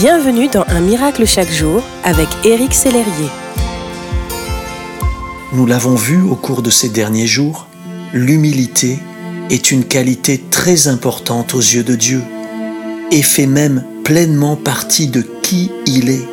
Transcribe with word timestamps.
Bienvenue 0.00 0.48
dans 0.48 0.64
Un 0.66 0.80
miracle 0.80 1.26
chaque 1.26 1.50
jour 1.50 1.82
avec 2.04 2.26
Éric 2.42 2.72
Sellerier. 2.72 3.28
Nous 5.52 5.66
l'avons 5.66 5.94
vu 5.94 6.22
au 6.22 6.36
cours 6.36 6.62
de 6.62 6.70
ces 6.70 6.88
derniers 6.88 7.26
jours, 7.26 7.66
l'humilité 8.14 8.98
est 9.50 9.70
une 9.70 9.84
qualité 9.84 10.42
très 10.50 10.88
importante 10.88 11.52
aux 11.52 11.58
yeux 11.58 11.84
de 11.84 11.96
Dieu 11.96 12.22
et 13.12 13.20
fait 13.20 13.44
même 13.44 13.84
pleinement 14.02 14.56
partie 14.56 15.08
de 15.08 15.20
qui 15.20 15.70
il 15.84 16.08
est. 16.08 16.26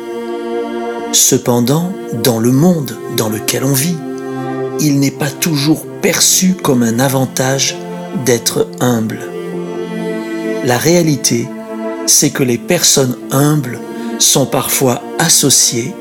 Cependant, 1.12 1.92
dans 2.22 2.38
le 2.38 2.52
monde 2.52 2.96
dans 3.18 3.28
lequel 3.28 3.64
on 3.64 3.74
vit, 3.74 3.98
il 4.80 4.98
n'est 4.98 5.10
pas 5.10 5.30
toujours 5.30 5.84
perçu 6.00 6.54
comme 6.54 6.82
un 6.82 6.98
avantage 6.98 7.76
d'être 8.24 8.66
humble. 8.80 9.18
La 10.64 10.78
réalité, 10.78 11.46
c'est 12.08 12.30
que 12.30 12.42
les 12.42 12.58
personnes 12.58 13.16
humbles 13.30 13.78
sont 14.18 14.46
parfois 14.46 15.02
associées, 15.18 15.94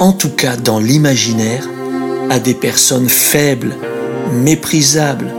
en 0.00 0.12
tout 0.12 0.30
cas 0.30 0.56
dans 0.56 0.80
l'imaginaire, 0.80 1.68
à 2.30 2.38
des 2.38 2.54
personnes 2.54 3.08
faibles, 3.08 3.74
méprisables 4.32 5.32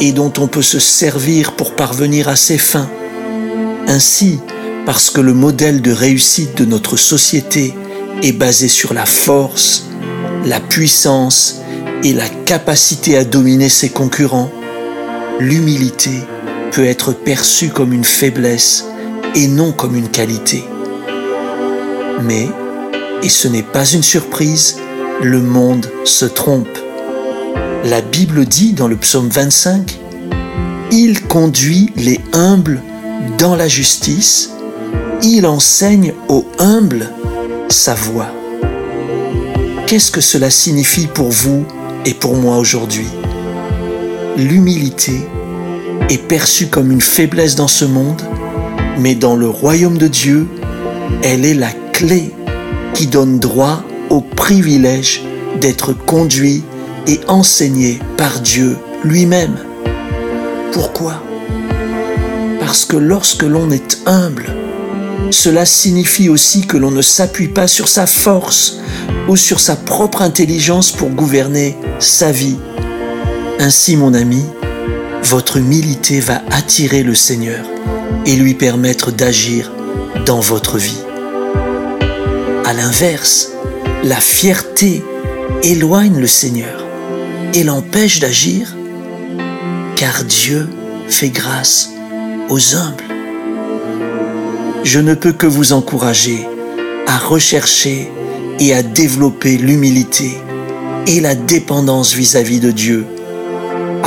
et 0.00 0.12
dont 0.12 0.32
on 0.38 0.46
peut 0.46 0.62
se 0.62 0.78
servir 0.78 1.52
pour 1.52 1.74
parvenir 1.74 2.28
à 2.28 2.36
ses 2.36 2.58
fins. 2.58 2.90
Ainsi, 3.86 4.38
parce 4.86 5.10
que 5.10 5.20
le 5.20 5.34
modèle 5.34 5.82
de 5.82 5.92
réussite 5.92 6.56
de 6.56 6.64
notre 6.64 6.96
société 6.96 7.74
est 8.22 8.32
basé 8.32 8.68
sur 8.68 8.92
la 8.92 9.06
force, 9.06 9.86
la 10.44 10.60
puissance 10.60 11.62
et 12.04 12.12
la 12.12 12.28
capacité 12.28 13.16
à 13.16 13.24
dominer 13.24 13.68
ses 13.68 13.88
concurrents, 13.88 14.50
l'humilité 15.40 16.22
peut 16.70 16.84
être 16.84 17.12
perçue 17.12 17.70
comme 17.70 17.92
une 17.92 18.04
faiblesse 18.04 18.84
et 19.38 19.46
non 19.46 19.70
comme 19.70 19.94
une 19.94 20.08
qualité. 20.08 20.64
Mais, 22.24 22.48
et 23.22 23.28
ce 23.28 23.46
n'est 23.46 23.62
pas 23.62 23.86
une 23.86 24.02
surprise, 24.02 24.78
le 25.22 25.40
monde 25.40 25.88
se 26.04 26.24
trompe. 26.24 26.76
La 27.84 28.00
Bible 28.00 28.46
dit 28.46 28.72
dans 28.72 28.88
le 28.88 28.96
psaume 28.96 29.28
25, 29.28 29.96
Il 30.90 31.22
conduit 31.22 31.92
les 31.94 32.20
humbles 32.32 32.82
dans 33.38 33.54
la 33.54 33.68
justice, 33.68 34.50
il 35.22 35.46
enseigne 35.46 36.14
aux 36.28 36.44
humbles 36.58 37.08
sa 37.68 37.94
voie. 37.94 38.32
Qu'est-ce 39.86 40.10
que 40.10 40.20
cela 40.20 40.50
signifie 40.50 41.06
pour 41.06 41.30
vous 41.30 41.64
et 42.04 42.14
pour 42.14 42.34
moi 42.34 42.56
aujourd'hui? 42.56 43.06
L'humilité 44.36 45.20
est 46.10 46.26
perçue 46.26 46.66
comme 46.66 46.90
une 46.90 47.00
faiblesse 47.00 47.54
dans 47.54 47.68
ce 47.68 47.84
monde, 47.84 48.22
mais 48.98 49.14
dans 49.14 49.36
le 49.36 49.48
royaume 49.48 49.98
de 49.98 50.08
Dieu, 50.08 50.46
elle 51.22 51.44
est 51.44 51.54
la 51.54 51.70
clé 51.92 52.32
qui 52.94 53.06
donne 53.06 53.38
droit 53.38 53.82
au 54.10 54.20
privilège 54.20 55.22
d'être 55.60 55.92
conduit 55.92 56.62
et 57.06 57.20
enseigné 57.28 58.00
par 58.16 58.40
Dieu 58.40 58.76
lui-même. 59.04 59.56
Pourquoi? 60.72 61.22
Parce 62.60 62.84
que 62.84 62.96
lorsque 62.96 63.44
l'on 63.44 63.70
est 63.70 64.00
humble, 64.06 64.46
cela 65.30 65.64
signifie 65.64 66.28
aussi 66.28 66.66
que 66.66 66.76
l'on 66.76 66.90
ne 66.90 67.02
s'appuie 67.02 67.48
pas 67.48 67.68
sur 67.68 67.88
sa 67.88 68.06
force 68.06 68.78
ou 69.28 69.36
sur 69.36 69.60
sa 69.60 69.76
propre 69.76 70.22
intelligence 70.22 70.92
pour 70.92 71.10
gouverner 71.10 71.76
sa 71.98 72.32
vie. 72.32 72.56
Ainsi, 73.58 73.96
mon 73.96 74.14
ami, 74.14 74.42
votre 75.28 75.58
humilité 75.58 76.20
va 76.20 76.40
attirer 76.50 77.02
le 77.02 77.14
Seigneur 77.14 77.66
et 78.24 78.34
lui 78.34 78.54
permettre 78.54 79.10
d'agir 79.10 79.70
dans 80.24 80.40
votre 80.40 80.78
vie. 80.78 81.02
À 82.64 82.72
l'inverse, 82.72 83.50
la 84.04 84.20
fierté 84.20 85.04
éloigne 85.62 86.18
le 86.18 86.26
Seigneur 86.26 86.82
et 87.52 87.62
l'empêche 87.62 88.20
d'agir, 88.20 88.74
car 89.96 90.24
Dieu 90.24 90.66
fait 91.08 91.28
grâce 91.28 91.90
aux 92.48 92.74
humbles. 92.74 93.04
Je 94.82 94.98
ne 94.98 95.12
peux 95.12 95.32
que 95.32 95.46
vous 95.46 95.74
encourager 95.74 96.48
à 97.06 97.18
rechercher 97.18 98.10
et 98.60 98.72
à 98.72 98.82
développer 98.82 99.58
l'humilité 99.58 100.38
et 101.06 101.20
la 101.20 101.34
dépendance 101.34 102.14
vis-à-vis 102.14 102.60
de 102.60 102.70
Dieu, 102.70 103.04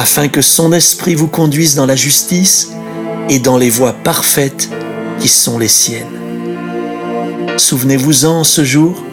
afin 0.02 0.30
que 0.30 0.42
son 0.42 0.74
esprit 0.74 1.14
vous 1.14 1.28
conduise 1.28 1.76
dans 1.76 1.86
la 1.86 1.96
justice 1.96 2.72
et 3.30 3.38
dans 3.38 3.60
les 3.60 3.70
voies 3.70 3.94
parfaites 3.94 4.68
qui 5.20 5.28
sont 5.28 5.60
les 5.60 5.68
siennes. 5.68 6.08
Souvenez-vous-en 7.58 8.44
ce 8.44 8.64
jour, 8.64 9.04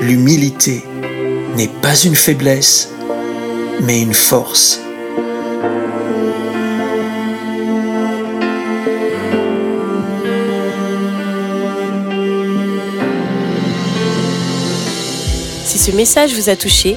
l'humilité 0.00 0.82
n'est 1.56 1.70
pas 1.82 1.94
une 2.00 2.16
faiblesse, 2.16 2.88
mais 3.80 4.02
une 4.02 4.12
force. 4.12 4.80
Si 15.64 15.78
ce 15.78 15.92
message 15.92 16.34
vous 16.34 16.48
a 16.48 16.56
touché, 16.56 16.96